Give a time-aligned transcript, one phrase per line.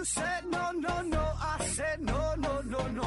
[0.00, 3.04] You said no, no, no, I said no, no, no, no.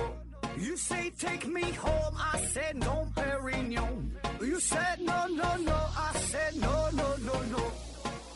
[0.59, 4.11] You say take me home, I said no, Perignon.
[4.39, 7.63] You said no, no, no, I said no, no, no, no.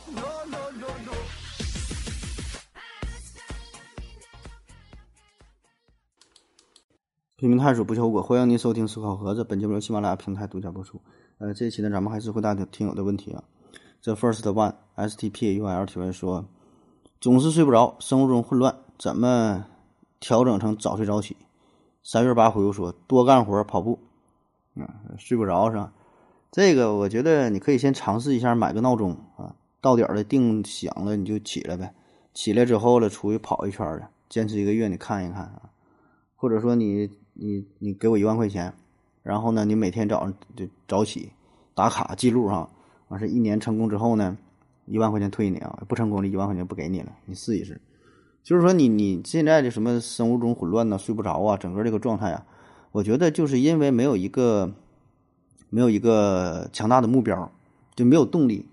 [0.10, 1.14] No, no, no, no.
[7.36, 9.44] 拼命探索不求果，欢迎您收听思考盒子。
[9.44, 11.00] 本节目由喜马拉雅平台独家播出。
[11.38, 13.44] 呃，这一期呢，咱们还是回答听友的问题啊。
[14.02, 16.50] 这 First One S T P U L 提问说，
[17.20, 19.66] 总是睡不着，生活中混乱，怎么
[20.20, 21.36] 调整成早睡早起？
[22.04, 24.00] 三月八回复说，多干活，跑步。
[24.76, 24.86] 啊，
[25.18, 25.92] 睡不着是吧？
[26.52, 31.96] 这个我觉得你可以先尝试一下，买个闹钟啊，到点了定响了你就起来呗。
[32.36, 35.64] 起来之后了，出去跑一圈儿坚持一个月，你看一看啊。
[36.36, 38.72] 或者说你你你给我一万块钱，
[39.24, 41.32] 然后呢，你每天早上就早起
[41.74, 42.70] 打卡记录哈，
[43.08, 44.38] 完事一年成功之后呢，
[44.88, 47.80] 一万块钱退你啊，不成功的一万块钱不给你了，你试一试。
[48.42, 52.46] 就是说你你现在的什么生物钟混乱呐，睡不着啊，整个这个状态啊，
[52.94, 54.74] 我觉得就是因为没有一个
[55.70, 57.52] 没有一个强大的目标，
[57.96, 58.66] 就没有动力，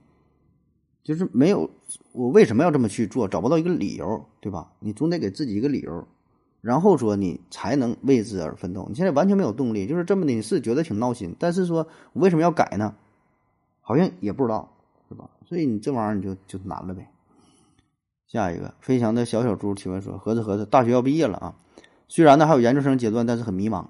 [1.02, 1.68] 就是没有
[2.12, 4.72] 我为什么要这么去做，找不到一个理由，对吧？
[4.78, 6.06] 你总得给自己一个理由。
[6.60, 8.86] 然后说你才能为之而奋斗。
[8.88, 12.94] 你现在完全没有动力，就是这么的，你是觉得挺闹心，但是说我为什么要改呢？
[13.82, 14.73] 好像也不知道，
[15.46, 17.08] 所以你这玩意儿你就就难了呗。
[18.26, 21.54] 下一个飞翔的小小猪提问说：盒子盒子，大学要毕业了啊，
[22.08, 23.86] 虽然呢还有研究生阶段，但是很迷茫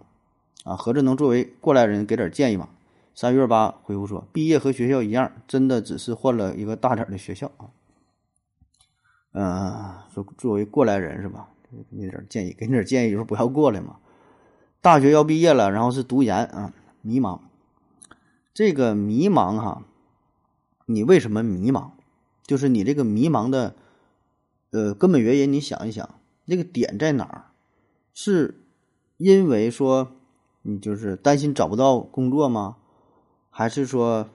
[0.64, 0.76] 啊。
[0.76, 2.68] 盒子能作为过来人给点建议吗？
[3.14, 7.70] 三月八回复说：毕业和学校一样，真的只是换了一个大点的学校啊。
[9.32, 11.48] 嗯，说作为过来人是吧？
[11.70, 13.96] 给你点建议，给你点建议，就是不要过来嘛。
[14.80, 17.40] 大学要毕业了，然后是读研啊，迷茫。
[18.52, 19.82] 这个迷茫哈，
[20.86, 21.90] 你为什么迷茫？
[22.46, 23.74] 就是你这个迷茫的，
[24.70, 26.08] 呃，根本原因，你想一想，
[26.46, 27.44] 这个点在哪儿？
[28.12, 28.60] 是
[29.16, 30.12] 因为说
[30.62, 32.76] 你就是担心找不到工作吗？
[33.50, 34.28] 还是说，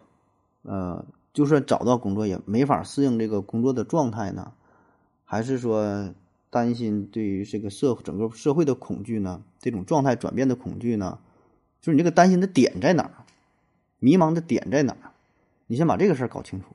[0.63, 4.53] 呃，就算找到工作也没法适应这个工作的状态呢？
[5.25, 6.13] 还是说？
[6.51, 9.43] 担心对于这个社整个社会的恐惧呢？
[9.59, 11.19] 这种状态转变的恐惧呢？
[11.79, 13.23] 就是你这个担心的点在哪儿？
[13.99, 15.13] 迷茫的点在哪儿？
[15.69, 16.65] 你先把这个事儿搞清楚。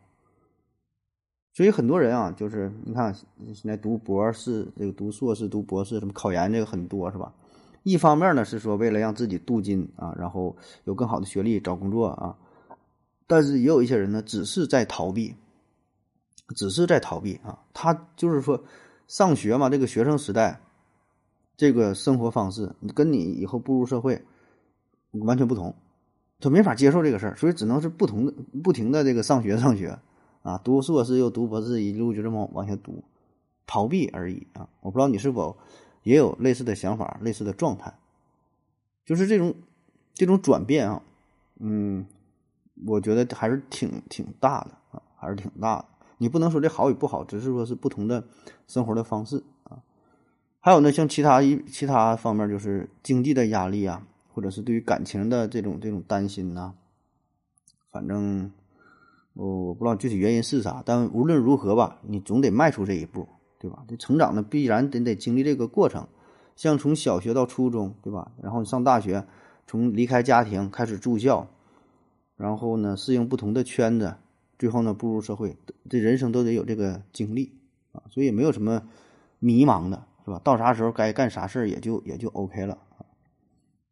[1.53, 7.35] 所以很多人啊，就是你看现在读博士、这个读硕士、读博士，什么考研这个很多是吧？
[7.83, 12.39] 一方面呢是说为了让自己镀金啊，然后有更好的学历找工作啊，
[13.27, 15.35] 但是也有一些人呢，只是在逃避，
[16.57, 18.65] 只是在逃避啊，他就是说。
[19.07, 20.59] 上学嘛，这个学生时代，
[21.59, 24.25] 这个生活方式，跟你以后步入社会
[25.11, 25.75] 完全不同，
[26.45, 29.99] 他没法接受这个事儿，所以只能是不同的不停的这个上学 上学
[30.43, 33.03] 啊，读硕士又读博士，一路就这么往下读，
[33.67, 34.69] 逃避而已啊！
[34.81, 35.57] 我不知道你是否
[36.03, 37.95] 也有类似的想法、类似的状态，
[39.07, 39.55] 就是这种
[40.13, 41.03] 这种转变啊，
[41.61, 42.07] 嗯，
[42.87, 45.87] 我觉得还是挺挺大的啊，还是挺大的。
[46.19, 48.23] 你不能说这好与不好，只是说是不同的
[48.69, 49.79] 生活的方式啊。
[50.61, 56.75] 还有呢，像其他一其他方面，就是经济的压力啊，或者是对于感情的这种这种担心呐。
[57.91, 58.51] 反正
[59.33, 63.29] 我我不知道具体原因是啥，但无论如何吧，你总得迈出这一步，
[63.59, 63.85] 对吧？
[63.89, 66.07] 这成长呢，必然得得经历这个过程。
[66.57, 68.33] 像从小学到初中，对吧？
[68.43, 69.25] 然后上大学，
[69.67, 71.49] 从离开家庭开始住校，
[72.37, 74.17] 然后呢，适应不同的圈子。
[74.57, 75.57] 最后呢，步入社会，
[75.91, 77.53] 这人生都得有这个经历
[77.93, 78.83] 啊，所以也没有什么
[79.41, 80.41] 迷茫的，是吧？
[80.45, 82.79] 到啥时候该干啥事儿，也就也就 OK 了。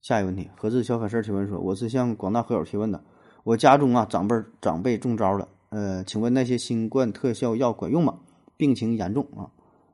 [0.03, 3.05] 下一个问题，何志小粉丝提问说：“我是向广大和友提问的，
[3.45, 8.19] 我家中啊长辈长辈中招了，呃，请问那些新冠特效药管用吗？
[8.57, 9.47] 病情严重啊？”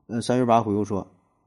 [0.08, 1.06] 呃，三月八回复说：“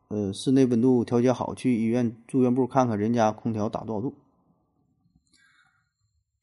[0.09, 4.13] 呃，室内温度调节好，去医院住院部看看人家空调打多少度。”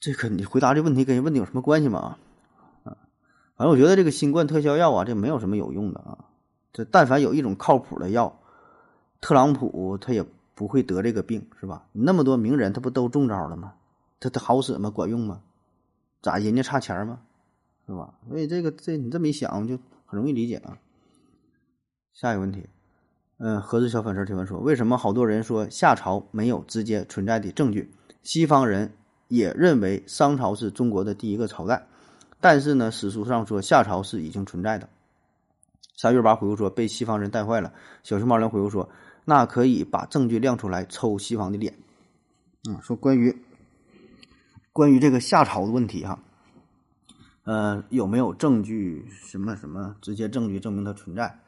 [0.00, 2.16] 这个你回答这问题跟人问题有什么关系吗？
[2.82, 2.98] 啊
[3.54, 6.24] 反正我觉得这个新冠特效药啊，这没有什么有用的啊。
[6.72, 8.40] 这但凡有一种靠谱的药，
[9.20, 10.24] 特朗普他也
[10.58, 11.86] 不会得这个病，是吧？
[11.92, 13.74] 那么多名人他不都中招了吗？
[14.18, 14.90] 他他好使吗？
[14.90, 15.40] 管用吗？
[16.20, 17.20] 咋人家差钱吗？
[17.86, 18.12] 是吧？
[18.28, 20.76] 所以这个这你这么一想，就很容易理解啊。
[22.12, 22.68] 下一个问题，
[23.36, 27.88] 嗯，盒子小粉丝提问说：为什么好多人说夏朝没有直接存在的证据？
[28.24, 28.92] 西方人
[29.28, 31.86] 也认为商朝是中国的第一个朝代。
[32.40, 34.88] 但是呢，史书上说夏朝是已经存在的。
[35.96, 37.72] 三月八回复说被西方人带坏了。
[38.02, 38.88] 小熊猫人回复说，
[39.28, 41.78] 那可以把证据亮出来抽西方的脸。
[42.66, 43.44] 嗯，说关于
[44.72, 46.18] 关于这个夏朝的问题哈，
[47.44, 51.40] 呃，有没有证据什么什么直接证据证明它存在？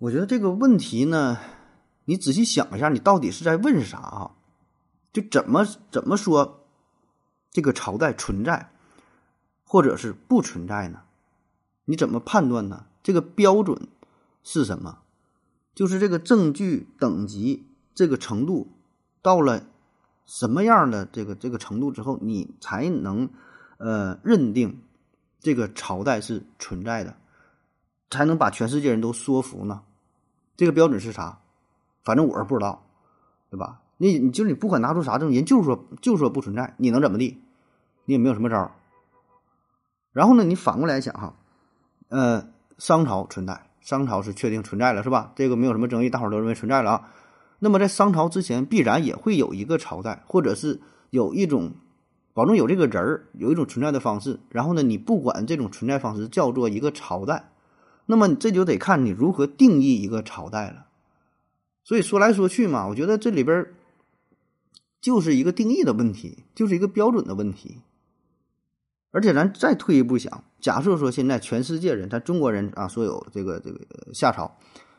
[0.00, 1.38] 我觉得这个问题呢，
[2.06, 4.32] 你仔细想一下，你到底是在问啥啊？
[5.12, 6.66] 就怎么怎么说
[7.52, 8.72] 这个朝代存在，
[9.62, 11.02] 或者是不存在呢？
[11.84, 12.86] 你怎么判断呢？
[13.04, 13.86] 这个标准
[14.42, 14.98] 是什么？
[15.78, 17.64] 就是这个证据等级
[17.94, 18.72] 这个程度
[19.22, 19.62] 到了
[20.26, 23.30] 什么样的这个这个程度之后，你才能
[23.76, 24.82] 呃认定
[25.38, 27.14] 这个朝代是存在的，
[28.10, 29.82] 才能把全世界人都说服呢？
[30.56, 31.38] 这个标准是啥？
[32.02, 32.84] 反正我是不知道，
[33.48, 33.80] 对吧？
[33.98, 37.40] 你你就是你不管拿出啥证，人就是说就说不存在，你能怎么地？
[38.04, 38.72] 你也没有什么招
[40.10, 41.36] 然后呢，你反过来想哈，
[42.08, 42.48] 呃，
[42.78, 45.32] 商朝存在，商朝是确定存在了，是吧？
[45.36, 47.08] 这个没有什么争议，大伙都认为存在了啊。
[47.60, 50.80] 那么在商朝之前，必然也会有一个朝代，或者是
[51.10, 51.72] 有一种
[52.32, 54.40] 保证有这个人儿，有一种存在的方式。
[54.50, 57.50] 然后呢，你不管这种存在方式叫做一个朝代。
[58.06, 60.86] 那么这就得看你如何定义一个朝代了。
[61.84, 63.66] 所以说来说去嘛，我觉得这里边
[65.00, 67.78] 就是一个定义的问题，就是一个标准的问题。
[69.10, 73.80] 而且咱再退一步想，假设说现在全世界人，咱中国人啊，说有这个这个
[74.12, 74.56] 夏朝，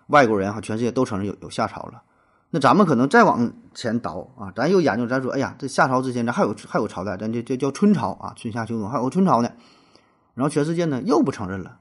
[0.07, 2.01] 外国人哈，全世界都承认有有夏朝了。
[2.49, 9.51] 那咱们可能再往前倒啊，咱又研究，咱说，哎呀，这夏朝之前咱还有还有朝代，咱就就叫春朝啊，春夏秋冬还有个春朝呢。
[10.33, 11.77] 然后全世界呢又不承认了。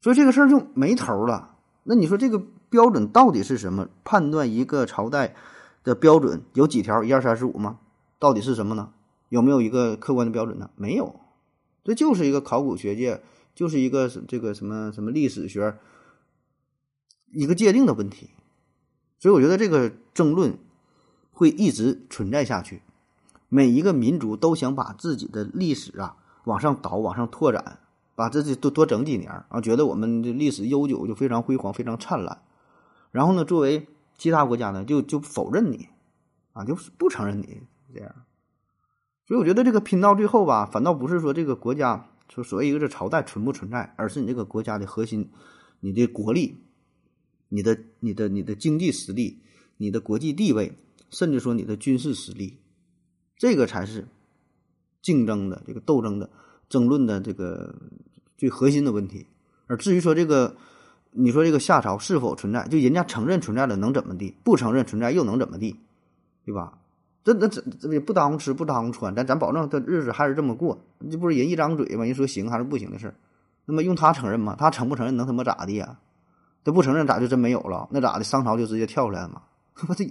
[0.00, 1.56] 所以这个事儿就没头了。
[1.82, 2.40] 那你说这个
[2.70, 3.88] 标准到底是什么？
[4.04, 5.34] 判断一个朝代
[5.82, 7.02] 的标准有几条？
[7.02, 7.78] 一二三四五吗？
[8.20, 8.90] 到底是什么呢？
[9.28, 10.70] 有没有一个客观的标准呢？
[10.76, 11.20] 没有，
[11.84, 13.22] 这就是一个考古学界，
[13.54, 15.76] 就是一个这个什么什么历史学
[17.32, 18.30] 一个界定的问题。
[19.18, 20.58] 所以我觉得这个争论
[21.32, 22.82] 会一直存在下去。
[23.48, 27.80] 每一个民族都想把自己的历史啊往上倒，往上拓展。
[28.14, 32.42] 把这这多多整几年啊，觉得我们的历史悠久就非常辉煌，非常灿烂。
[33.12, 33.86] 然后呢，作为
[34.16, 35.86] 其他国家呢，就就否认你，
[36.52, 37.62] 啊，就不承认你
[37.94, 38.12] 这样。
[39.28, 45.30] 所以我觉得这个拼到最后吧，反倒不是说这个国家说所谓一个这朝代存不存在，而是你这个国家的核心，
[45.80, 46.56] 你的国力，
[47.50, 49.38] 你的你的你的经济实力，
[49.76, 50.72] 你的国际地位，
[51.10, 52.56] 甚至说你的军事实力，
[53.36, 54.08] 这个才是
[55.02, 56.30] 竞争的这个斗争的。
[56.70, 57.74] 争论的这个
[58.36, 59.26] 最核心的问题，
[59.68, 60.54] 而至于说这个，
[61.12, 64.34] 你说这个夏朝是否存在，就人家承认存在了能怎么地？
[64.44, 65.76] 不承认存在又能怎么地？
[66.44, 66.78] 对吧？
[67.24, 70.78] 这那这这也不当吃不当穿，咱咱保证这日子还是这么过，
[71.10, 72.04] 这不是人一张嘴嘛？
[72.04, 73.14] 人说行还是不行的事儿。
[73.66, 74.56] 那么用他承认吗？
[74.58, 75.98] 他承不承认能他妈咋的呀？
[76.64, 77.88] 他不承认咋就真没有了？
[77.90, 78.24] 那咋的？
[78.24, 79.42] 商朝就直接跳出来了吗？
[79.88, 80.04] 我这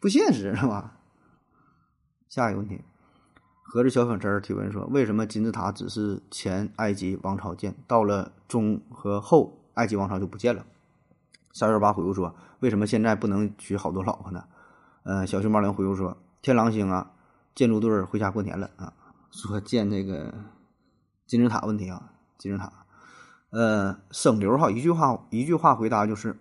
[0.00, 0.98] 不现实是吧？
[2.28, 2.80] 下一个问题。
[3.62, 10.66] 合着小粉丝提问说：“为什么金字塔只是前埃及王朝建，到了中和后埃及王朝就不见了？”
[11.54, 14.44] 三幺八回复说：“为什么现在不能娶好多老婆呢？”
[15.04, 17.10] 呃，小熊猫零回复说：“天狼星啊，
[17.54, 18.92] 建筑队回家过年了啊。”
[19.32, 20.34] 说建这个
[21.26, 22.72] 金字塔问题啊，金字塔，
[23.50, 26.38] 呃，省流哈，一句话一句话回答就是：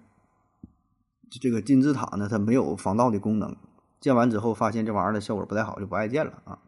[1.29, 3.55] 这个金字塔呢，它没有防盗的功能，
[3.99, 6.59] 建完之后发现这玩意儿的效果不太好，就不爱建了啊。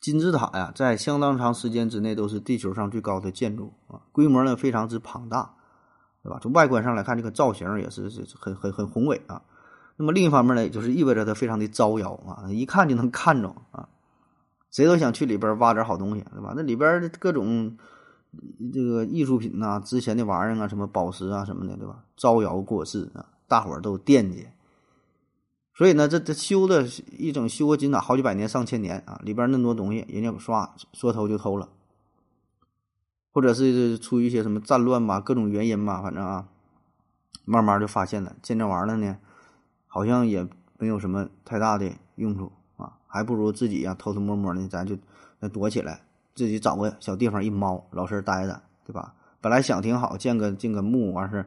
[0.00, 5.54] 金字塔呀，在相当长时间之内都是地球上最高的建筑啊，规模呢非常之庞大，
[6.22, 6.38] 对吧？
[6.42, 9.42] 从外观上来看，这个造型也是是很很很宏伟啊。
[10.02, 13.88] 那么另一方面呢，也就是意味着它非常的招摇啊，一看就能看着啊，
[14.72, 16.54] 谁都想去里边挖点好东西，对吧？
[16.56, 17.76] 那里边各种
[18.72, 22.02] 这个艺术品呐、值钱的玩意儿啊，什么宝石啊什么的，对吧？
[22.16, 24.48] 招摇过市啊，大伙儿都惦记。
[25.72, 26.84] 所以呢，这这修的
[27.16, 31.68] 一整修个金塔好几百年上千年啊，里边那么多东西，人家刷说偷就偷了，
[33.30, 36.48] 或者是出于一些什么战乱吧，各种原因吧，反正啊，
[37.44, 39.16] 慢慢就发现了见这玩意儿呢，
[39.94, 44.96] 好像也没有什么太大的用处啊，还不如自己呀偷偷摸摸的，咱就
[45.38, 46.00] 那躲起来，
[46.34, 49.12] 自己找个小地方一猫，老实待着，对吧？
[49.42, 51.46] 本来想挺好，建个建个墓完事儿，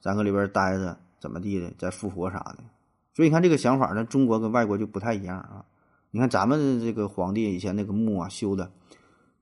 [0.00, 2.64] 咱搁里边待着，怎么地的，再复活啥的。
[3.12, 5.62] 所以你看这个想法呢，中国跟外国就不太一样啊。
[6.12, 8.70] 你看咱们这个皇帝以前那个墓啊修的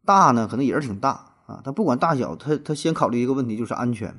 [0.05, 1.61] 大呢，可能也是挺大啊。
[1.63, 4.13] 他不管大小，他他先考虑一个问题就是安全、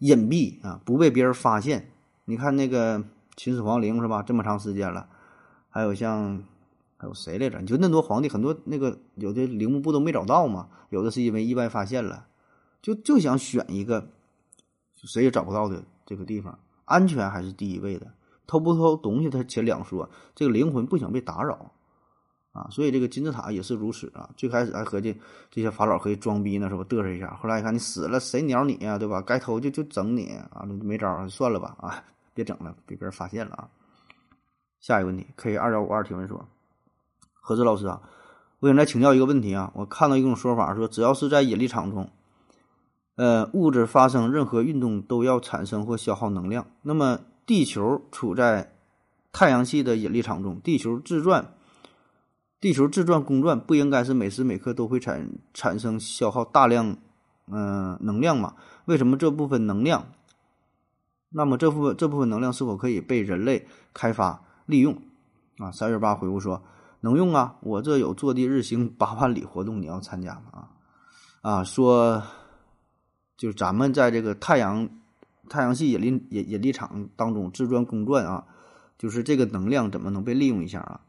[0.00, 1.88] 隐蔽啊，不被别人发现。
[2.24, 3.04] 你看那个
[3.36, 4.22] 秦始皇陵是吧？
[4.22, 5.08] 这么长时间了，
[5.68, 6.42] 还有像
[6.96, 7.62] 还有谁来着？
[7.62, 10.68] 就那么多皇帝，很多那个有的陵墓不都没找到吗？
[10.90, 12.26] 有的是因为意外发现了，
[12.82, 14.08] 就就想选一个
[14.96, 18.06] 谁也找不到的这个地方，安全还是第一位的。
[18.46, 20.10] 偷不偷东西，他且两说。
[20.34, 21.70] 这个灵魂不想被打扰，
[22.50, 24.28] 啊，所以这个金字塔也是如此啊。
[24.36, 25.16] 最开始还合计
[25.52, 26.82] 这些法老可以装逼呢，是吧？
[26.82, 27.32] 嘚瑟一下。
[27.40, 29.22] 后来一看你死了，谁鸟你呀，对吧？
[29.22, 32.02] 该偷就就整你啊，那没招儿，算了吧啊，
[32.34, 33.68] 别整了，被别人发现了啊。
[34.80, 36.48] 下一个问题，K 二幺五二提问说：
[37.34, 38.00] 何志老师啊，
[38.60, 39.70] 我想再请教一个问题啊。
[39.74, 42.10] 我看到一种说法说，只要是在引力场中，
[43.16, 46.66] 呃，物质发生任何运动都要产生或消耗能量。
[46.82, 48.72] 那么地球处在
[49.32, 51.52] 太阳系的引力场中，地球自转。
[52.60, 56.96] 地球自转公转不应该是每时每刻都会产产生消耗大量
[57.46, 58.54] 嗯能量吗？
[58.84, 60.06] 为什么这部分能量？
[61.30, 64.96] 那么这部分这部分能量是否可以被人类开发利用？
[65.58, 66.62] 啊，三月八回复说
[67.00, 70.42] 能用啊，我这有坐地日行八万里活动，你要参加吗？
[70.52, 70.68] 啊
[71.42, 72.22] 啊，说
[73.36, 74.88] 就是咱们在这个太阳
[75.48, 78.44] 太阳系引力引引力场当中自转公转啊，
[78.98, 81.00] 就是这个能量怎么能被利用一下啊？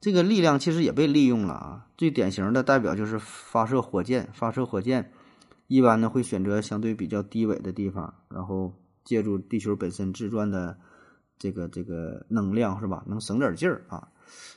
[0.00, 1.86] 这个力量其实也被利用了啊！
[1.96, 5.10] 最典型的代表就是发射火箭，发射火箭
[5.68, 8.74] 一般呢会选择相对比较低纬的地方，然后
[9.06, 10.76] 借助地球本身自转的
[11.38, 13.02] 这个这个能量是吧？
[13.06, 14.08] 能省点劲儿啊。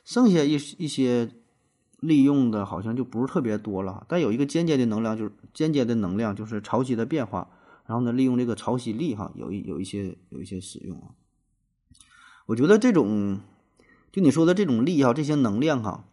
[0.04, 1.32] 剩下一一些
[2.02, 7.48] 利用的好像就不是特别多了，但有一个间接的能量，就是间接的能量就是潮汐的变化，
[7.86, 11.16] 然后呢利用这个潮汐力哈，有一有一些有一些使用啊。
[12.46, 13.40] 我觉得这种。
[14.12, 16.04] 就你说的这种力哈，这些能量哈，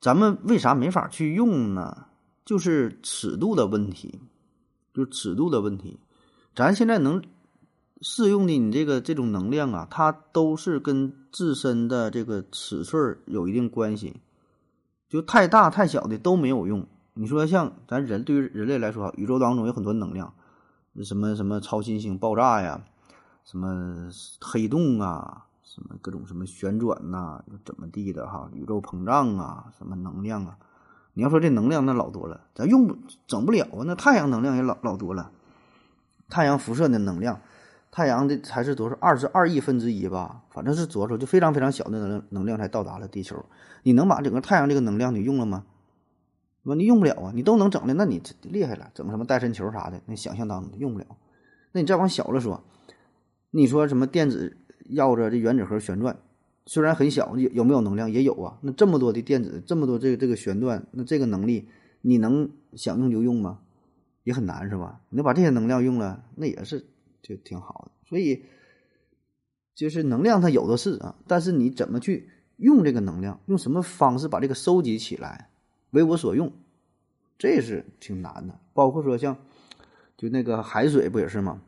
[0.00, 2.06] 咱们为啥没法去用呢？
[2.44, 4.18] 就是尺度的问题，
[4.92, 6.00] 就是尺度的问题。
[6.58, 7.22] 咱现在能
[8.00, 14.20] 适用的你这个这种能量啊，它都是跟自身的这个尺寸有一定关系。
[15.08, 16.84] 就太大太小的都没有用。
[17.14, 20.34] 你说像咱人对于人类来说，宇宙当中有很多能量，
[21.04, 22.82] 什么什么超新星爆炸呀，
[23.44, 24.10] 什么
[24.40, 25.44] 黑洞啊。
[25.62, 28.50] 什么各种什么旋转呐，怎么地的哈？
[28.52, 30.56] 宇宙膨胀啊，什么能量啊？
[31.12, 32.96] 你要说这能量那老多了，咱用不
[33.28, 33.84] 整不了啊。
[33.86, 35.30] 那太阳能量也老老多了，
[36.28, 37.40] 太阳辐射的能量，
[37.90, 38.96] 太阳的才是多少？
[39.00, 41.16] 二十二亿分之一吧，反正是多少？
[41.16, 43.44] 就非常非常小的能能量才到达了地球。
[43.82, 45.64] 你能把整个太阳这个能量你用了吗？
[46.62, 46.74] 是吧？
[46.74, 47.32] 你用不了啊。
[47.34, 51.06] 你都能整的，那你厉害了，整什么戴森球啥的，那想象当中用不了。
[51.72, 52.62] 那你再往小了说，
[53.50, 54.56] 你说什么电子？
[54.90, 56.16] 绕着这原子核旋转，
[56.64, 58.56] 虽然很小，有没有能量也有啊。
[58.62, 61.68] 那这么多的电子，这么多这个这个旋转，那这个能力
[62.00, 63.58] 你能想用就用吗？
[64.28, 65.00] 也很难是吧？
[65.08, 66.84] 你把这些能量用了，那也是
[67.22, 67.90] 就挺好的。
[68.06, 68.44] 所以
[69.74, 75.48] 就是能量它有的是啊，但是你怎么去用这个能量，用什么方式把这个收集起来
[75.92, 76.52] 为我所用，
[77.38, 78.60] 这是挺难的。
[78.74, 79.38] 包括说像
[80.18, 81.62] 就那个海水不也是吗？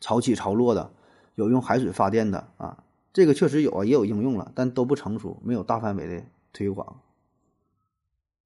[0.00, 0.90] 潮起潮落的。
[1.36, 7.00] 有用海水发电的啊，这个确实有啊，也有应用了，但都不成熟，没有大范围的推广。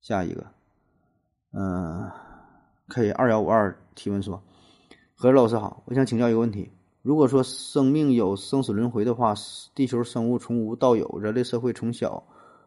[0.03, 0.47] 下一个，
[1.53, 2.11] 嗯
[2.91, 4.43] ，K 二幺五二提问说
[5.17, 6.71] ：“何老师好，我想请教一个问题：
[7.01, 9.33] 如果说生命有生死轮回的话，
[9.75, 12.23] 地球生物从无到有，人类社会从小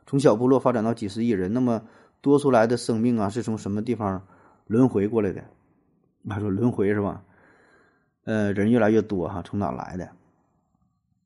[0.08, 1.84] 从小部落发展到几十亿人，那么
[2.22, 4.26] 多出来的生命啊，是从什么地方
[4.66, 5.44] 轮回过来的？”
[6.28, 7.24] 他说：“轮回是吧？”
[8.26, 10.10] 呃，人越来越多哈，从哪来的？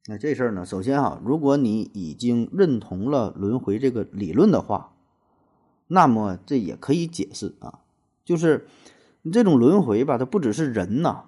[0.08, 0.66] 那这事儿呢？
[0.66, 4.94] 首先哈，如果你已经认同了轮回这个理论的话，
[5.86, 7.80] 那么这也可以解释啊，
[8.28, 8.68] 就是
[9.22, 11.24] 你这种轮回吧，它不只是人呐，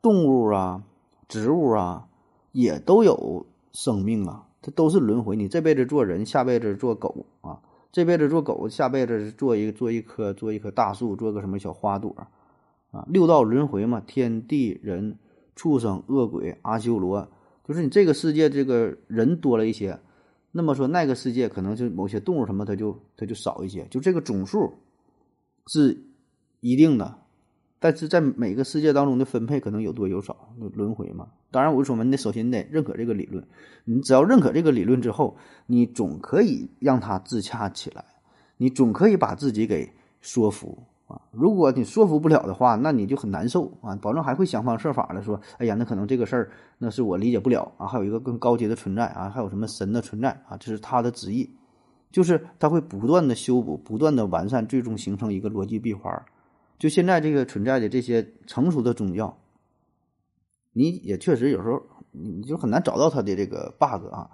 [0.00, 0.82] 动物啊、
[1.28, 2.08] 植物啊，
[2.52, 5.36] 也都有生命啊，它都是轮回。
[5.36, 7.60] 你这辈子做人，下辈子做狗啊，
[7.92, 12.16] 这辈子做狗，下辈子做一做一棵做一棵大树，做个什么小花朵。
[12.92, 15.18] 啊，六道轮回嘛，天地人、
[15.54, 17.28] 畜生、恶鬼、阿修罗，
[17.62, 20.00] 就是你这个世界这个人多了一些，
[20.52, 24.72] 那么说那个世界可能就某些动物什么它就它就少一些，就这个总数
[25.66, 26.02] 是
[26.60, 27.14] 一定的，
[27.78, 30.36] 但是在每个世界当中的分配可能有多有少，
[30.74, 31.28] 轮回嘛。
[31.50, 33.44] 当然我说我们得首先得认可这个理论，
[33.84, 35.36] 你只要认可这个理论之后，
[35.66, 38.04] 你总可以让它自洽起来，
[38.56, 40.78] 你总可以把自己给说服。
[41.06, 51.48] 啊，如果你说服不了的话，那你就很难受啊，保证还会想方设法的说，哎呀，那可能这个事儿那是我理解不了啊，还有一个更高阶的存在啊，还有什么神的存在啊，这是他的旨意，
[52.12, 56.12] 就是他会不断的修补，不断的完善，最终形成一个逻辑闭环。
[56.78, 59.36] 就现在这个存在的这些成熟的宗教，
[60.72, 61.82] 你也确实有时候
[62.12, 64.30] 你就很难找到它的这个 bug 啊，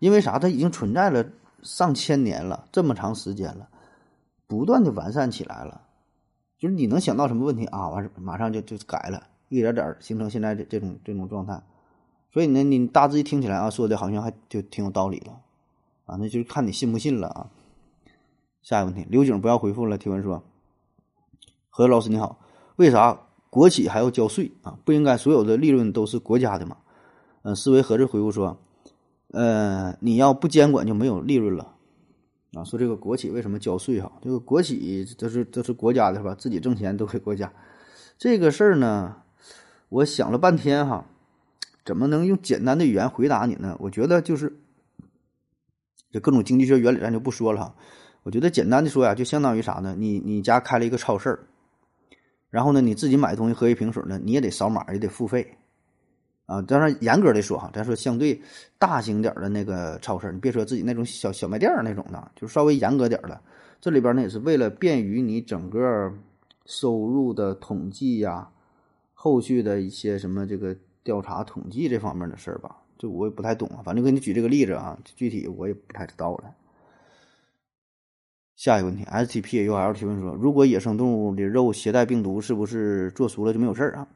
[0.00, 0.38] 因为啥？
[0.38, 1.24] 它已经存在了
[1.62, 3.68] 上千年了，这么长时间了，
[4.46, 5.82] 不断的完善起来了。
[6.58, 7.88] 就是你能想到什么问题啊？
[7.88, 11.62] 完事马上就就改了，一点点形成现在这这种这种状态。
[12.32, 15.40] 所以呢，你大致一听起来啊，说的好像还就挺有道理了
[16.06, 17.50] 啊，那就是看你信不信了啊。
[18.62, 19.96] 下一个问题，刘景不要回复了。
[19.96, 20.42] 提问说：
[21.76, 22.38] 何老师你好，
[22.76, 24.78] 为啥国企还要交税啊？
[24.84, 26.76] 不应该所有的利润都是国家的吗？
[27.42, 28.56] 嗯，思维何子回复说：
[29.32, 31.74] 呃，你要不监管就没有利润了
[32.52, 32.62] 啊。
[32.62, 34.12] 说这个国企为什么交税哈？
[34.22, 36.32] 这个国企这是这是国家的是吧？
[36.36, 37.52] 自己挣钱都给国家。
[38.18, 39.16] 这个事儿呢，
[39.88, 41.04] 我想了半天哈，
[41.84, 43.76] 怎么能用简单的语言回答你呢？
[43.80, 44.60] 我觉得就是。
[46.12, 47.74] 这各种经济学原理咱就不说了哈，
[48.22, 49.96] 我觉得简单的说呀，就相当于啥呢？
[49.98, 51.36] 你你家开了一个超市
[52.54, 55.44] 然后呢你自己买东西喝一瓶水呢，你也得扫码，也得付费
[56.46, 56.62] 啊。
[56.62, 58.40] 当然严格的说哈，咱说相对
[58.78, 63.40] 大型点的那个超市你别说自己那种小小卖店那种的，就稍微严格点的，
[63.80, 66.14] 这里边呢也是为了便于你整个
[66.64, 68.48] 收入的统计呀，
[69.14, 72.76] 后续的一些什么这个调查统计这方面的事儿吧。
[72.96, 76.44] 这我也不太懂啊，反正给你举这个例子啊，具体我也不太知道了。
[78.56, 84.06] 下一个问题，S T P A U L 提问说：如果野生动物的肉携带病毒，是不是做熟了就没有事儿啊？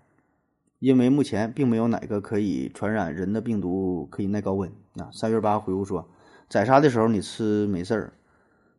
[0.79, 5.11] 因为目前并没有哪个可以传染人的病毒可以耐高温啊。
[5.13, 6.09] 三月八回复说：
[6.49, 8.13] 宰杀的时候你吃没事儿，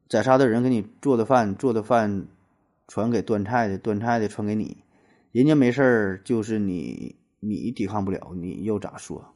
[0.08, 2.26] 宰杀的人给你做的饭，做的饭
[2.88, 4.78] 传给端菜的，端菜的传给你，
[5.34, 9.34] 人家没事儿，就是你你抵抗不了，你又咋说？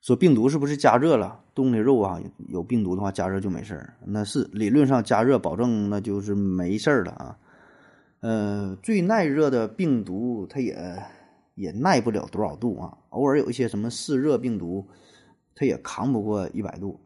[0.00, 2.18] 说病毒是不是加热了动物的肉啊？
[2.48, 3.94] 有病毒的话，加热就没事儿。
[4.06, 7.38] 那是理论上加热保证那就是没事儿了啊。
[8.20, 11.02] 呃，最耐热的病毒它也
[11.54, 12.96] 也耐不了多少度啊。
[13.10, 14.88] 偶尔有一些什么嗜热病毒，
[15.54, 16.98] 它也扛不过一百度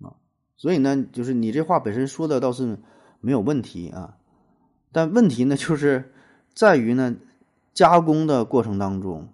[0.00, 0.16] 啊。
[0.56, 2.78] 所以呢，就是你这话本身说的倒是
[3.20, 4.16] 没有问题啊。
[4.92, 6.10] 但问题呢，就是
[6.54, 7.16] 在于呢，
[7.74, 9.28] 加工的过程当中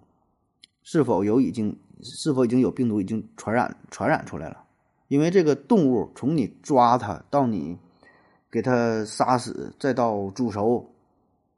[0.83, 1.77] 是否有已经。
[2.03, 4.63] 是否已经有病毒已经传染传染出来了？
[5.07, 7.77] 因为这个动物从你抓它到你
[8.49, 10.93] 给它杀死，再到煮熟，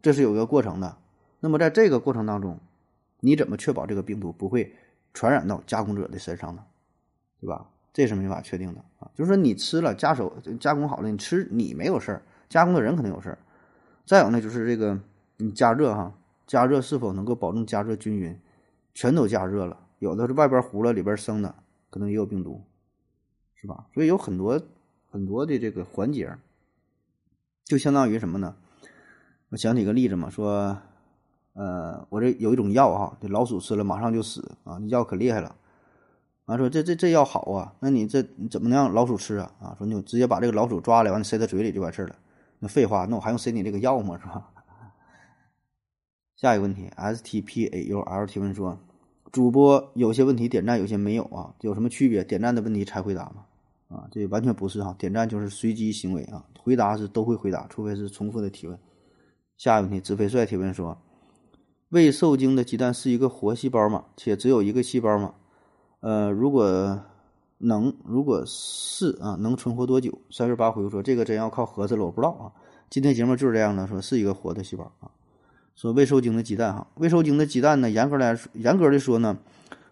[0.02, 0.98] 这是有一个过程的。
[1.40, 2.60] 那么在这个过程当中，
[3.20, 4.74] 你怎么确保这个病毒不会
[5.14, 6.64] 传染到加工者的身上呢？
[7.40, 7.70] 对吧？
[7.94, 9.12] 这是没法确定的啊。
[9.14, 13.38] 就是说你吃了加手加工好了，你吃你没有事儿，加工的人可能有事儿。
[14.06, 15.00] 再有呢，就是这个
[15.38, 16.12] 你加热哈，
[16.48, 18.36] 加热是否能够保证加热均匀？
[18.96, 19.80] 全都加热了。
[20.04, 21.56] 有的是外边糊了，里边生的，
[21.90, 22.62] 可能也有病毒，
[23.56, 23.88] 是吧？
[23.94, 24.62] 所以有很多
[25.10, 26.38] 很多的这个环节，
[27.64, 28.54] 就相当于什么呢？
[29.48, 30.78] 我想起个例子嘛，说，
[31.54, 35.56] 呃，我这有一种药哈，这老鼠吃了马上就死啊，这药可厉害了。
[36.46, 39.52] 完说这这这药好啊，那你这你怎么能让老鼠吃啊？
[39.62, 42.16] 啊，说你直接把这个老鼠抓来，完了塞它嘴里就完事儿了。
[42.60, 44.20] 那废话，那我还用塞你这个药吗？
[44.20, 44.50] 是吧？
[46.36, 48.78] 下一个问题，S T P A U L 提问说。
[49.34, 52.24] 主播有些问题点赞，有些没有啊，有什么区别？
[52.24, 53.44] 点赞的问题才回答吗？
[53.90, 58.78] 啊，这完全不是哈，点赞就是随机行为啊，回答是都会回答，除非是重复的提问。
[59.58, 60.96] 下一个问题，子飞帅提问说：
[61.90, 64.06] 未受精的鸡蛋是一个活细胞吗？
[64.16, 65.34] 且只有一个细胞吗？
[66.02, 67.02] 呃，如果
[67.58, 70.16] 能，如果是啊，能存活多久？
[70.30, 72.54] 三月八回复说：这个真要靠核实了，我不知道啊。
[72.92, 75.10] 今天节目就是这样的，说是一个活的细胞啊。
[75.76, 79.38] 说未受精的鸡蛋哈，未受精的鸡蛋呢，严格来说，严格的说呢，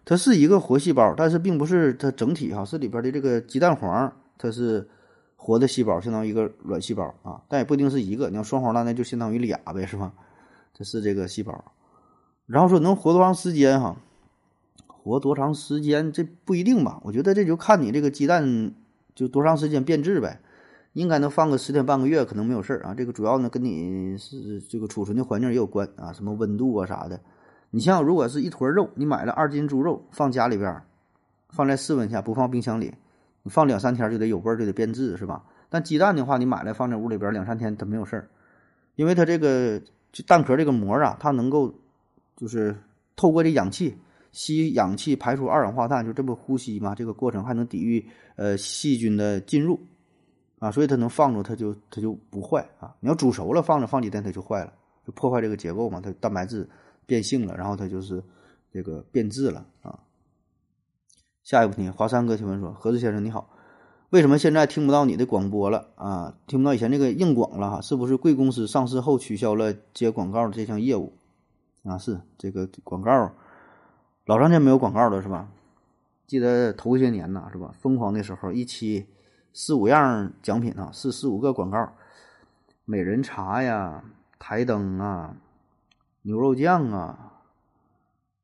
[0.04, 4.88] 它是一个活细胞，但是并不是它整体哈，是里边的这个鸡蛋黄，它是
[5.36, 10.12] 活的细胞，相当于一个卵细胞啊，但也不一定是一个，你要双黄蛋那就相当于俩呗，是吧？
[10.72, 11.64] 这是这个细胞，
[12.46, 13.96] 然后说能活多长时间哈？
[14.86, 17.00] 活多长时间这不一定吧？
[17.02, 18.72] 我觉得这就看你这个鸡蛋
[19.14, 20.40] 就多长时间变质呗。
[20.94, 22.94] 应该能放个十天半个月，可能没有事儿啊。
[22.94, 27.18] 这个主要呢跟你是这个储存的环境也有关啊，什么温度啊啥的。
[27.70, 30.82] 你像如果是一坨肉，你买了二斤猪肉放家里边，
[31.48, 32.92] 放在室温下，不放冰箱里，
[33.42, 35.42] 你放两三天就得有味儿，就得变质，是吧？
[35.70, 38.28] 但鸡蛋的话，你买来放在屋里边两三天它没有事儿，
[38.96, 39.80] 因为它这个
[40.12, 41.72] 就蛋壳这个膜啊，它能够
[42.36, 42.76] 就是
[43.16, 43.96] 透过这氧气
[44.32, 49.80] 吸氧气排出二氧化碳，就这么呼吸嘛，这个过程还能抵御呃细菌的进入。
[50.62, 52.94] 啊，所以它能放着，它就它就不坏啊。
[53.00, 54.72] 你要煮熟了放着放几天，它就坏了，
[55.04, 56.00] 就破坏这个结构嘛。
[56.00, 56.70] 它蛋白质
[57.04, 58.22] 变性了，然后它就是
[58.72, 59.98] 这个变质了啊。
[61.42, 63.50] 下一步呢，华山哥提问说：何子先生你好，
[64.10, 66.36] 为什么现在听不到你的广播了啊？
[66.46, 67.80] 听不到以前那个硬广了哈？
[67.80, 71.12] 是不是贵公司上市后取消了接广告的这项业务
[71.82, 71.98] 啊？
[71.98, 73.32] 是这个广告
[74.26, 75.48] 老长时间没有广告了是吧？
[76.28, 77.74] 记得头些年呐是吧？
[77.80, 79.08] 疯狂的时候一期。
[79.52, 81.92] 四五样奖品啊，四四五个广告，
[82.84, 84.02] 美人茶呀，
[84.38, 85.34] 台灯啊，
[86.22, 87.32] 牛肉酱啊，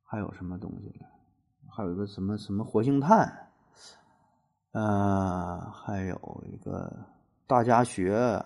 [0.05, 1.01] 还有什么东西？
[1.71, 3.49] 还有一个什么什么活性炭，
[4.73, 6.92] 呃，还有一个
[7.47, 8.42] 大家学，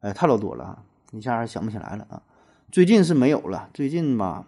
[0.00, 2.20] 哎，太老多了，一下想不起来了啊。
[2.72, 4.44] 最近是没有了，最近吧，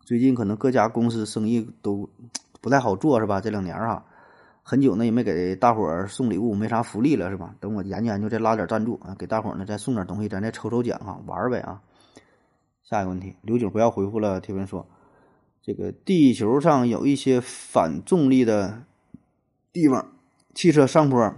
[0.00, 2.08] 最近可能各家公司生意都
[2.60, 3.40] 不太好做，是吧？
[3.40, 4.04] 这两年啊，
[4.68, 7.54] 很久呢也没给大伙儿送礼物，没啥福利了，是吧？
[7.58, 11.80] 等我研究研究，再拉点赞助啊，给大伙儿呢再送点东西，咱再抽抽奖啊，玩呗啊。
[12.82, 14.38] 下一个问题，刘九不要回复了。
[14.42, 14.86] 提问说，
[15.62, 18.82] 这个地球上有一些反重力的
[19.72, 20.06] 地方，
[20.54, 21.34] 汽车上坡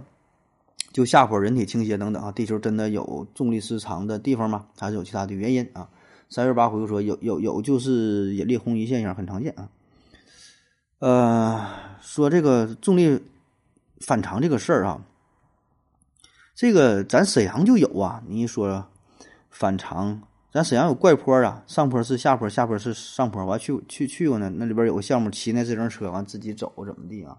[0.91, 2.33] 就下坡，人体倾斜等等啊。
[2.33, 4.67] 地球真的有重力失常的地方吗？
[4.77, 5.87] 还是有其他的原因啊？
[6.27, 9.69] 三月八回复说有有有，就是引力红移现象很常见啊。
[10.99, 11.65] 呃，
[12.01, 13.21] 说这个重力
[13.99, 15.05] 反常这个事儿啊，
[16.55, 18.21] 这个咱沈阳就有啊。
[18.27, 18.85] 你一说
[19.49, 23.45] 反常，咱沈阳有怪坡啊，上坡是下坡，下坡是上坡。
[23.45, 27.37] 我还去去去过呢，那里边有个项目，骑那自行车完自己走怎么地啊？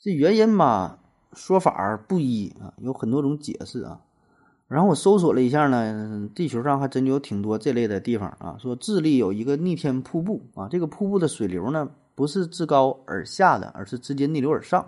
[0.00, 0.98] 这原因吧，
[1.32, 4.00] 说法不一啊，有很多种解释啊。
[4.66, 8.56] 然后我搜索了一下呢，地球上还真就有挺多这类的地方啊。
[8.58, 14.86] 说智利有一个逆天瀑布啊，这个瀑布的水流呢不是自高而下的，而是直接逆流而上。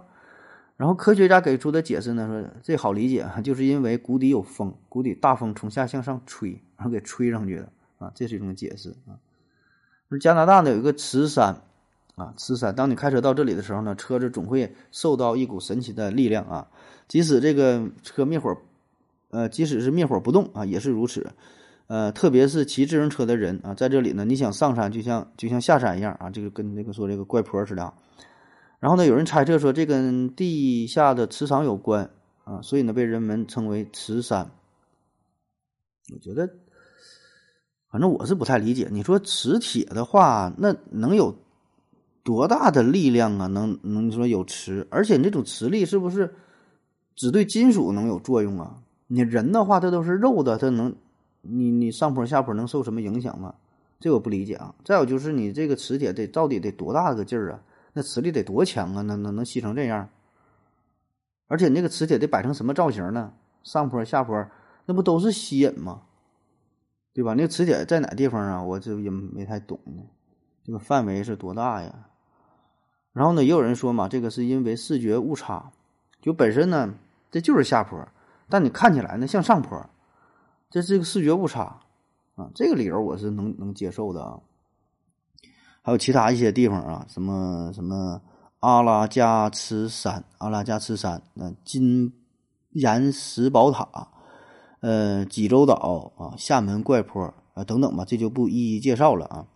[0.77, 9.15] 然后科学家给出的解释呢，说这好理解啊，就是因为谷底有风，谷底大风从下向上吹，然后给吹上去的啊，这是一种解释啊。
[10.21, 11.57] 加拿大呢有一个磁山
[12.17, 16.69] 啊，磁山，当你开车到这里的时候呢，车子总会受到一股神奇的力量啊，
[17.09, 18.57] 即使这个车灭火。
[19.31, 21.27] 呃，即使是灭火不动啊，也是如此。
[21.95, 27.95] 呃，特别是骑自行车的人啊，在这里呢，你想上山就像就像下山一样啊，这个跟那个说这个怪坡似的。
[28.81, 32.11] 然后呢，有人猜测说这跟地下的磁场有关
[32.43, 34.51] 啊，所以呢，被人们称为磁山。
[36.13, 36.51] 我觉得，
[37.93, 38.89] 反正我是不太理解。
[38.91, 41.33] 你说磁铁的话，那能有
[42.25, 43.47] 多大的力量啊？
[43.47, 44.85] 能能说有磁？
[44.91, 46.35] 而且这种磁力是不是
[47.15, 48.83] 只对金属能有作用啊？
[49.07, 50.93] 你人的话，它都是肉的，它能，
[51.47, 53.55] 你你上坡下坡能受什么影响吗？
[54.01, 54.75] 这我不理解啊。
[54.85, 57.61] 再有就是你这个磁铁得到底得多大个劲儿啊？
[57.93, 59.03] 那磁力得多强啊？
[59.03, 60.09] 那能能吸成这样？
[61.47, 63.33] 而且那个磁铁得摆成什么造型呢？
[63.63, 64.47] 上坡下坡
[64.87, 66.03] 那不都是吸引吗？
[67.13, 67.35] 对吧？
[67.35, 68.63] 那个磁铁在哪地方啊？
[68.63, 70.03] 我这也没太懂呢。
[70.65, 72.09] 这个范围是多大呀？
[73.13, 75.71] 然后呢，也有人说嘛，这个是因为视觉误差，
[76.21, 76.95] 就本身呢
[77.31, 78.09] 这就是下坡。
[78.49, 79.89] 但你看起来呢像上坡，
[80.75, 81.79] 这是个视觉误差
[82.35, 84.41] 啊，这个理由我是能能接受的啊。
[85.83, 88.21] 还有其他一些地方啊，什么什么
[88.59, 92.13] 阿拉加茨山、阿拉加茨山、那金
[92.71, 94.09] 岩石宝塔、
[94.81, 99.47] 呃济州岛啊、厦门怪坡啊等等吧，这就不一一介绍了啊。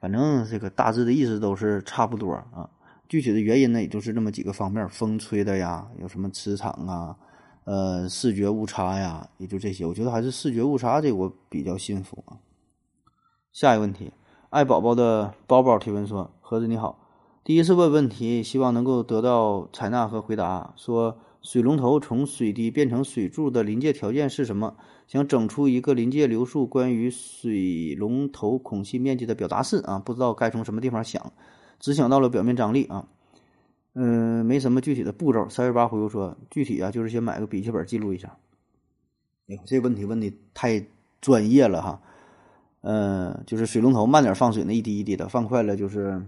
[0.00, 2.68] 反正这个大致的意思都是差不多啊，
[3.08, 7.16] 具体的原因呢也就是这么几个方面：风吹的呀，有什么磁场啊。
[7.64, 9.86] 呃，视觉误差呀，也就这些。
[9.86, 12.38] 我觉得还是视觉误差这我比较信服啊。
[13.52, 14.12] 下一个问题，
[14.50, 16.98] 爱宝宝的包包提问说：“盒子你好，
[17.44, 20.74] 第一次问问题，希望能够得到采纳和回答。
[20.76, 24.76] 说水龙头从水滴变成水柱的临界条件是什么？
[25.06, 31.32] 想整出一个临界流速关于水龙头孔隙面积的表达式啊，不知道该从什么地方想，
[31.78, 33.06] 只想到了表面张力啊。”
[33.94, 35.46] 嗯，没什么具体的步骤。
[35.50, 38.38] 三月八回复说，具体啊，就是先买个笔记本记录一下。
[39.48, 40.82] 哎呦，这个问题问的太
[41.20, 42.00] 专业了哈。
[42.80, 46.22] 嗯，就是水龙头慢点放水，那一滴一滴的，放快了就是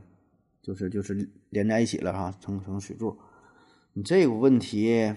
[0.63, 3.17] 就是就是连在一起了哈，成成水柱。
[3.95, 5.15] 你这个问题，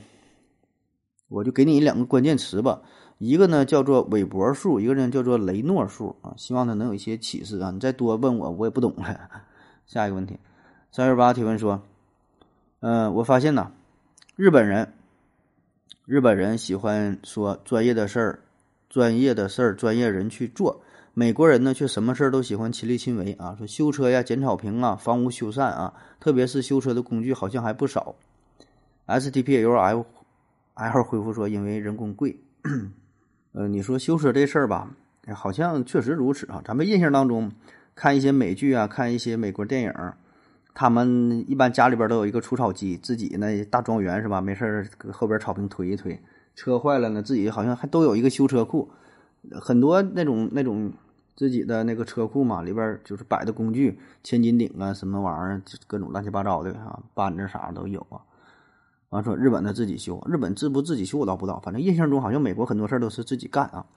[1.28, 2.82] 我就给你两个关键词吧，
[3.18, 6.34] 一个呢叫做韦伯数，一个呢叫做雷诺数啊。
[6.38, 7.72] 希望它能有一些启示啊。
[7.72, 9.30] 你再多问我，我也不懂了。
[9.86, 10.40] 下一个问题，
[10.94, 11.84] 三月八提问说。
[12.80, 13.72] 嗯，我发现呢，
[14.36, 14.94] 日本人，
[16.06, 18.40] 日本人喜欢说专业的事儿，
[18.88, 20.80] 专业的事儿，专业人去做。
[21.16, 28.14] 美国人呢，却什么事儿都喜欢亲力亲为啊，说修车呀、剪草坪啊、房屋修缮啊，特别是修车的工具好像还不少。
[29.08, 30.06] S T P L F
[30.76, 32.38] L 回复说，因为人工贵。
[33.54, 34.88] 呃，你说修车这事儿吧，
[35.34, 36.62] 好像确实如此啊。
[36.64, 37.52] 咱们印象当中，
[37.96, 39.92] 看一些美剧啊，看一些美国电影。
[40.80, 44.40] 他们一般家里边都有一个除草机，自己那大庄园是吧？
[44.40, 46.22] 没事儿搁后边草坪推一推，
[46.54, 48.88] 车坏了呢，自己好像还都有一个修车库，
[49.60, 50.94] 很多那种那种
[51.36, 58.22] 自己的那个车库嘛，里边就是摆的工具，千斤顶啊，什么玩意儿，各种乱七八糟的啊，扳子啥都有啊。
[59.10, 63.88] 完说日本的自己修，日本自不自己修我倒不知道，反正印象中好像美国很多事儿都是自己干啊。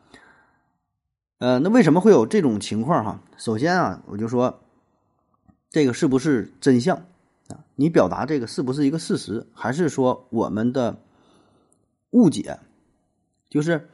[1.41, 3.21] 呃，那为什么会有这种情况哈？
[3.37, 4.61] 首先啊，我就说。
[5.71, 6.97] 这个是不是真相
[7.49, 7.65] 啊？
[7.77, 10.99] 你表达这个是不是一个事实，还是说我们的
[12.11, 12.59] 误解，
[13.49, 13.89] 就是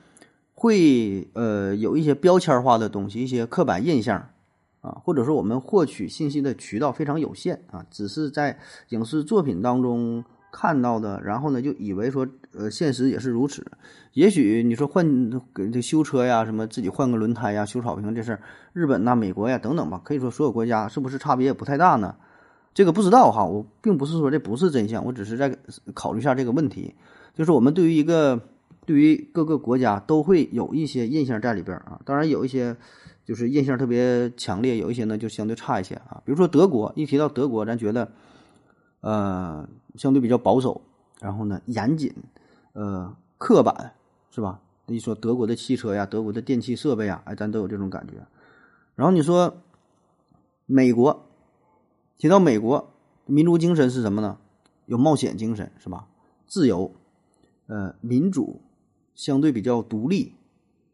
[0.55, 4.31] 会呃有一些标签化的东西，一些刻板印象
[4.81, 8.59] 啊，或者说我们获取信息的渠道非常有限啊，只是在
[8.89, 13.64] 影视作品当中看到的，然后呢就以为说呃现实也是如此。
[14.12, 18.40] 也许你说换给这修车呀，什么自己换个轮胎呀，修草坪这事儿，
[18.73, 22.16] 日本呐、美国呀等等吧，可以说所有国家是不是差别也不太大呢？
[22.75, 25.57] 这个不知道哈，我并不是说这不是真相，我只是在
[25.95, 26.95] 考虑一下这个问题。
[27.35, 28.40] 就是我们对于一个，
[28.85, 32.01] 对于各个国家都会有一些印象在里边啊。
[32.05, 32.77] 当然有一些
[33.25, 36.23] 就是印象特别强烈，有一些呢就相对差一些啊。
[36.25, 38.11] 比如说德国，一提到德国，咱觉得
[39.01, 40.81] 呃相对比较保守，
[41.21, 42.14] 然后呢严谨，
[42.77, 43.95] 呃刻板，
[44.31, 44.61] 是吧？
[44.87, 48.15] 一说德国的汽车呀，德国的电器设备啊，哎，咱都有这种感觉。
[48.95, 49.57] 然后你说
[50.67, 51.27] 美国，
[52.19, 52.93] 提到美国
[53.25, 54.39] 民族精神是什么呢？
[54.85, 56.07] 有冒险精神，是吧？
[56.47, 56.95] 自由。
[57.67, 58.61] 呃，民主
[59.15, 60.35] 相对比较独立，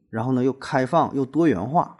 [0.08, 1.98] 然后呢又开放又多元化，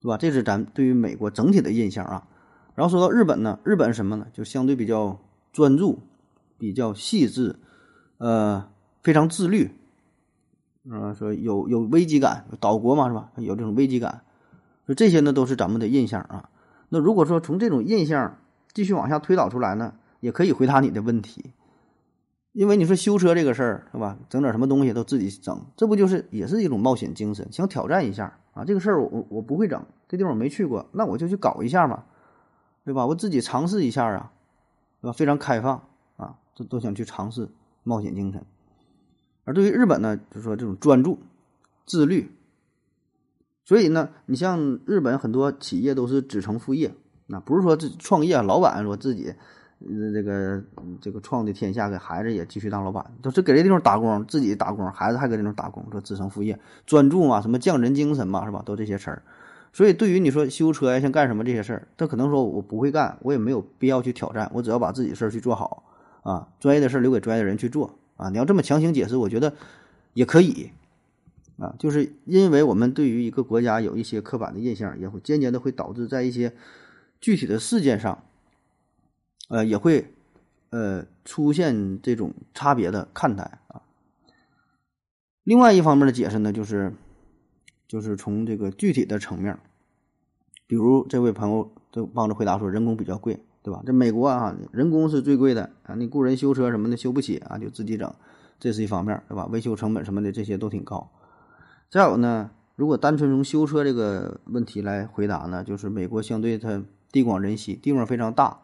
[0.00, 0.16] 对吧？
[0.16, 2.26] 这是咱对于美国整体的印象啊。
[2.74, 4.26] 然后说到日本呢，日本什么呢？
[4.32, 5.20] 就相对比较
[5.52, 6.00] 专注，
[6.58, 7.56] 比较细致，
[8.20, 8.68] 呃，
[9.02, 9.70] 非常自律，
[10.90, 13.30] 啊，说有有危机感，岛国嘛是吧？
[13.36, 14.20] 有这种危机感，
[14.84, 16.50] 说这些呢都是咱们的印象啊。
[16.90, 18.36] 那如果说从这种印象
[18.74, 21.52] 继续往下推导出来呢，也可以回答你的问题。
[22.52, 24.18] 因为你说修车这个事儿是吧？
[24.28, 28.64] 整点什么东西都自己整，这不就是也是一种冒险精神，想挑战一下啊？
[28.66, 32.04] 这个事儿我我不会整，这地方我没去过，那我就去搞一下嘛，
[32.84, 33.06] 对吧？
[33.06, 34.30] 我自己尝试一下啊，
[35.00, 35.12] 对吧？
[35.12, 35.80] 非常开放
[36.16, 37.48] 啊，都都想去尝试
[37.82, 38.44] 冒险精神。
[39.44, 41.18] 而对于日本呢，就是说这种专注、
[41.86, 42.30] 自律，
[43.64, 46.94] 所以呢，你像日本很多企业都是子承父业，
[47.26, 49.34] 那不是说这创业老板说自己。
[50.12, 50.62] 这个
[51.00, 58.62] 这个创的天下，给孩子也继续当老板，都是给这地方打工，自己打工，孩子还搁这地方打工，说子承父业，专注嘛，什么匠人精神嘛，是吧？
[58.66, 59.22] 都这些词儿。
[59.72, 65.82] 所以对于你说修车呀，像干什么这些事儿，他可能说我不会干，我也没有必要去挑战，我只要把自己事儿去做好
[66.22, 68.28] 啊，专业的事留给专业的人去做啊。
[68.30, 69.54] 你要这么强行解释，我觉得
[70.14, 70.70] 也可以
[71.58, 76.54] 啊，就是因为我们对于一个国家有一些刻板的印象，也会间接的会导致在一些
[77.20, 78.24] 具体的事件上。
[79.48, 80.14] 呃，也会，
[80.70, 83.82] 呃，出现这种差别的看待啊。
[85.42, 86.92] 另外一方面的解释呢，就是，
[87.88, 89.58] 就是从这个具体的层面，
[90.68, 93.82] 比如这位朋友就帮着回答说，人工比较贵，对吧？
[93.84, 98.12] 这美国啊，人工是最贵的啊，你雇人修车什么的修不起啊，就自己整，
[98.58, 99.46] 这是一方面，对吧？
[99.50, 101.10] 维修成本什么的这些都挺高。
[101.90, 108.60] 再有呢，如果单纯从修车这个问题来回答呢，就是美国相对它地广人稀，地方非常大。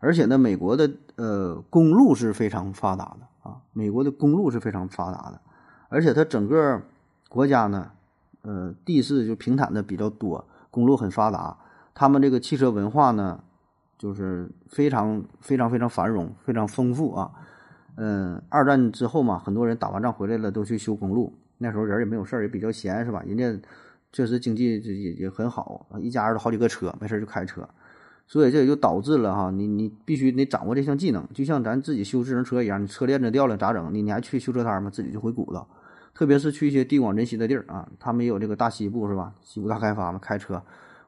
[0.00, 5.40] 而且呢，美国的呃公路是非常发达的啊，美国的公路是非常发达的，
[5.88, 6.82] 而且它整个
[7.28, 7.92] 国家呢，
[8.42, 11.56] 呃地势就平坦的比较多，公路很发达，
[11.94, 13.44] 他们这个汽车文化呢，
[14.02, 17.30] 就是非常非常非常繁荣，非常丰富啊。
[17.94, 23.22] 嗯，二战之后嘛，很多人打完仗回来了都去修公路，那时候人也没有事儿，也比较闲，是吧？
[23.24, 23.56] 人家
[24.12, 27.68] 确实经济也也很好，一家人都好几个车，没事就开车。
[28.26, 33.94] 所以这也就导致了哈，你你必须得掌握这项技能，就像咱自己修自行车一样，你车链子掉了咋整？
[33.94, 34.90] 你你还去修车摊吗？
[34.90, 35.64] 自己就回鼓捣。
[36.12, 39.32] 特别是去一些地广人稀的地儿啊，他们也有这个大西部是吧？
[39.42, 40.60] 西部大开发嘛，开车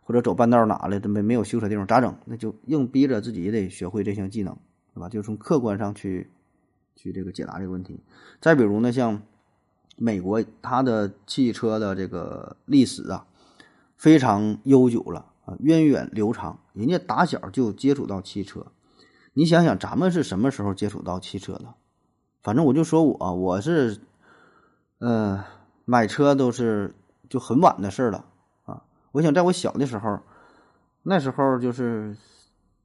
[0.04, 2.14] 或者走半道哪了，没没有修车地方咋整？
[2.24, 4.56] 那就硬逼着自己也得学会这项技能，
[4.94, 5.08] 对吧？
[5.08, 6.30] 就从客观上去
[6.94, 8.00] 去这个解答这个问题。
[8.40, 9.22] 再比如呢，像
[9.96, 13.26] 美国，它的汽车的这个历史啊，
[13.96, 15.26] 非常悠久了。
[15.44, 18.66] 啊，源远流长，人家打小就接触到汽车。
[19.34, 21.74] 你想想，咱们是什么时候接触到汽车的？
[22.42, 23.98] 反正我就说我，我是，
[25.00, 25.44] 呃，
[25.84, 26.94] 买车都是
[27.28, 28.24] 就很晚的事了。
[29.14, 30.18] 我想在我小的时候，
[31.04, 32.16] 那时候就是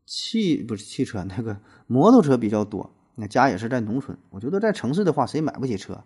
[0.05, 2.91] 汽不是汽车，那个摩托车比较多。
[3.15, 6.03] 那家也是在农村，我觉得在城市的话，谁买不起车？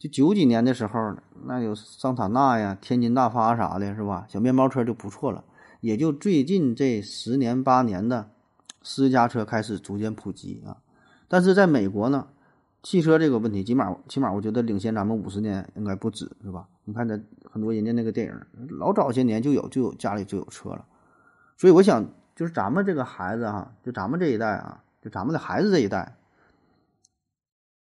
[0.00, 4.26] 就九几年的时候，那有桑塔纳呀、天津大发啥的，是吧？
[4.28, 5.44] 小面包车就不错了。
[5.80, 8.28] 也就最近这十年八年的
[8.82, 10.78] 私家车开始逐渐普及啊，
[11.28, 12.26] 但是在美国呢，
[12.82, 16.66] 汽车这个问题起码起码我觉得领先咱们五十年应该不止是吧？
[16.88, 17.20] 你看这
[17.50, 20.86] 很多人家那个电影，老早些年就有就有家里就有车了，
[21.58, 26.16] 所以我想就是咱们这个孩子哈，就咱们这一代啊，就咱们的孩子这一代，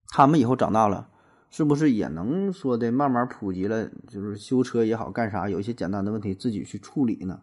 [0.09, 1.09] 他们以后长大了，
[1.49, 3.89] 是不是也能说的慢慢普及了？
[4.07, 7.41] 就是修车也好干啥，有一些简单的问题自己去处理呢？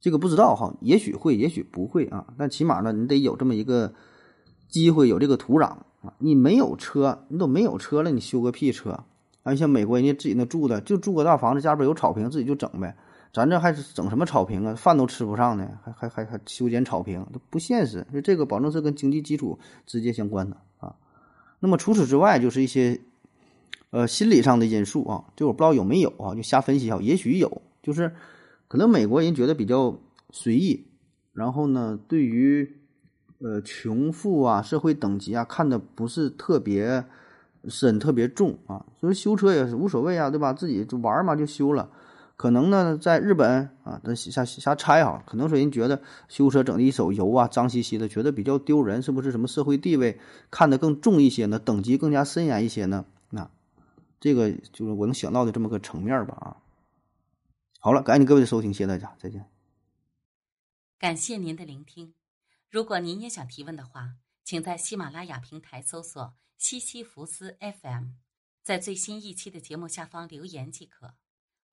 [0.00, 2.32] 这个不知道哈，也许会，也许不会啊。
[2.38, 3.92] 但起码呢，你得有这么一个
[4.68, 6.14] 机会，有这个土壤，啊！
[6.18, 9.04] 你没有车，你都没有车了，你修个屁车！
[9.44, 12.96] 啊，像美国人家自己那住的，就住个大房子，家边有草坪，自己就整呗。
[13.32, 14.74] 咱这还是整什么草坪啊？
[14.74, 18.06] 饭都吃不上呢，还还还还修剪草坪，都不现实。
[18.24, 20.94] 这个保证是跟经济基础直接相关的啊。
[21.60, 22.98] 那么除此之外，就是一些
[23.90, 28.10] 呃心理上的因素啊，就我不知道有没有啊，就瞎分析啊，也许有，就是
[28.66, 29.98] 可能美国人觉得比较
[30.30, 30.86] 随意，
[31.32, 32.76] 然后呢，对于
[33.40, 37.04] 呃穷富啊、社会等级啊，看的不是特别。
[37.68, 40.52] 深特别重啊，所以修车也是无所谓啊，对吧？
[40.52, 41.90] 自己就玩嘛，就修了。
[42.36, 49.30] 可能呢，在日本啊，咱瞎瞎猜哈，可能说人觉得修车整的一手油啊，脏兮兮的，觉得比较丢人，是不是？
[49.30, 50.18] 什么社会地位
[50.50, 51.58] 看得更重一些呢？
[51.60, 53.04] 等级更加森严一些呢？
[53.30, 53.48] 那
[54.18, 56.56] 这个就是我能想到的这么个层面吧啊。
[57.78, 59.46] 好了，感谢各位的收听，谢谢大家，再见。
[60.98, 62.14] 感谢您的聆听。
[62.68, 66.34] 如果您也想提问的话，请在喜马拉雅平台搜索。
[66.56, 68.12] 西西弗斯 FM，
[68.62, 71.16] 在最新一期的节目下方留言即可，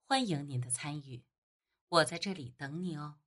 [0.06, 1.24] 欢迎您的参与，
[1.88, 3.20] 我在这里等你哦。